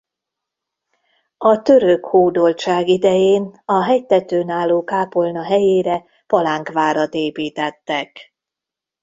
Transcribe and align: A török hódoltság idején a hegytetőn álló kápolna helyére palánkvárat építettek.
A 1.37 1.61
török 1.61 2.05
hódoltság 2.05 2.87
idején 2.87 3.61
a 3.65 3.83
hegytetőn 3.83 4.49
álló 4.49 4.83
kápolna 4.83 5.43
helyére 5.43 6.03
palánkvárat 6.27 7.13
építettek. 7.13 8.33